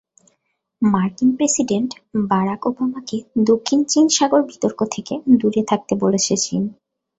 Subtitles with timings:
[0.81, 1.91] মার্কিন president
[2.29, 3.17] Barack ওবামাকে
[3.43, 6.63] দক্ষিণ চীন সাগর বিতর্ক থেকে দূরে থাকতে বলেছে চীন।